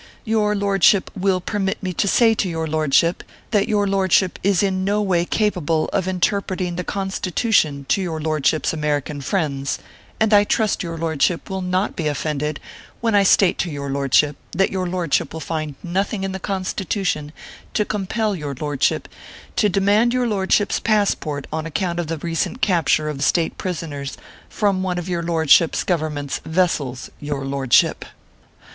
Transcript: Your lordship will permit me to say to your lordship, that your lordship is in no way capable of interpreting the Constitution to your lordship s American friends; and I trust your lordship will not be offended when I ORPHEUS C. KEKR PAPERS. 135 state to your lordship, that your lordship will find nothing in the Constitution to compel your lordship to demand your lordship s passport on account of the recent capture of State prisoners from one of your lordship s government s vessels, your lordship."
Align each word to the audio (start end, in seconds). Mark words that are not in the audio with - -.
Your 0.25 0.55
lordship 0.55 1.11
will 1.15 1.39
permit 1.39 1.83
me 1.83 1.93
to 1.93 2.07
say 2.07 2.33
to 2.33 2.49
your 2.49 2.65
lordship, 2.65 3.21
that 3.51 3.67
your 3.67 3.85
lordship 3.85 4.39
is 4.41 4.63
in 4.63 4.83
no 4.83 4.99
way 4.99 5.25
capable 5.25 5.89
of 5.93 6.07
interpreting 6.07 6.75
the 6.75 6.83
Constitution 6.83 7.85
to 7.89 8.01
your 8.01 8.19
lordship 8.19 8.65
s 8.65 8.73
American 8.73 9.21
friends; 9.21 9.77
and 10.19 10.33
I 10.33 10.43
trust 10.43 10.81
your 10.81 10.97
lordship 10.97 11.51
will 11.51 11.61
not 11.61 11.95
be 11.95 12.07
offended 12.07 12.59
when 12.99 13.13
I 13.13 13.19
ORPHEUS 13.19 13.29
C. 13.29 13.35
KEKR 13.53 13.57
PAPERS. 13.57 13.59
135 13.59 13.59
state 13.59 13.59
to 13.59 13.69
your 13.69 13.89
lordship, 13.91 14.37
that 14.53 14.71
your 14.71 14.87
lordship 14.87 15.33
will 15.33 15.39
find 15.39 15.75
nothing 15.83 16.23
in 16.23 16.31
the 16.31 16.39
Constitution 16.39 17.31
to 17.75 17.85
compel 17.85 18.35
your 18.35 18.55
lordship 18.59 19.07
to 19.57 19.69
demand 19.69 20.15
your 20.15 20.25
lordship 20.25 20.71
s 20.71 20.79
passport 20.79 21.45
on 21.53 21.67
account 21.67 21.99
of 21.99 22.07
the 22.07 22.17
recent 22.17 22.59
capture 22.59 23.07
of 23.07 23.21
State 23.23 23.55
prisoners 23.59 24.17
from 24.49 24.81
one 24.81 24.97
of 24.97 25.07
your 25.07 25.21
lordship 25.21 25.75
s 25.75 25.83
government 25.83 26.31
s 26.31 26.41
vessels, 26.43 27.11
your 27.19 27.45
lordship." 27.45 28.03